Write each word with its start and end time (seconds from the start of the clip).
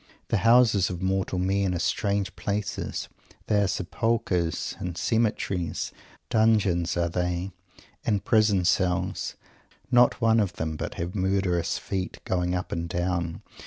The 0.29 0.37
houses 0.37 0.89
of 0.89 0.99
mortal 1.03 1.37
men 1.37 1.75
are 1.75 1.77
strange 1.77 2.35
places. 2.35 3.07
They 3.45 3.61
are 3.61 3.67
sepulchres 3.67 4.75
and 4.79 4.97
cemeteries. 4.97 5.91
Dungeons 6.27 6.97
are 6.97 7.07
they, 7.07 7.51
and 8.03 8.25
prison 8.25 8.65
cells. 8.65 9.35
Not 9.91 10.19
one 10.19 10.39
of 10.39 10.53
them 10.53 10.75
but 10.75 10.95
have 10.95 11.13
murderous 11.13 11.77
feet 11.77 12.17
going 12.25 12.55
up 12.55 12.71
and 12.71 12.89
down. 12.89 13.43